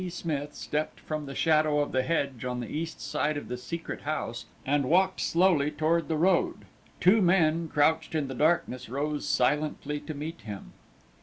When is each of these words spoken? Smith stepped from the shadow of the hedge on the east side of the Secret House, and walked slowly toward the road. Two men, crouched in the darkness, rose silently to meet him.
Smith 0.09 0.55
stepped 0.55 0.99
from 0.99 1.27
the 1.27 1.35
shadow 1.35 1.77
of 1.79 1.91
the 1.91 2.01
hedge 2.01 2.43
on 2.43 2.59
the 2.59 2.67
east 2.67 2.99
side 2.99 3.37
of 3.37 3.49
the 3.49 3.55
Secret 3.55 4.01
House, 4.01 4.45
and 4.65 4.89
walked 4.89 5.21
slowly 5.21 5.69
toward 5.69 6.07
the 6.07 6.17
road. 6.17 6.65
Two 6.99 7.21
men, 7.21 7.67
crouched 7.67 8.15
in 8.15 8.27
the 8.27 8.33
darkness, 8.33 8.89
rose 8.89 9.29
silently 9.29 9.99
to 9.99 10.15
meet 10.15 10.41
him. 10.41 10.73